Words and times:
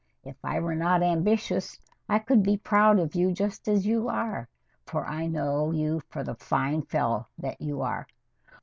If 0.23 0.35
I 0.43 0.59
were 0.59 0.73
not 0.73 1.03
ambitious, 1.03 1.79
I 2.09 2.17
could 2.17 2.41
be 2.41 2.57
proud 2.57 2.97
of 2.97 3.13
you 3.13 3.31
just 3.31 3.67
as 3.67 3.85
you 3.85 4.07
are, 4.09 4.49
for 4.83 5.05
I 5.05 5.27
know 5.27 5.69
you 5.71 5.99
for 6.09 6.23
the 6.23 6.33
fine 6.33 6.81
fellow 6.81 7.27
that 7.37 7.61
you 7.61 7.81
are. 7.83 8.07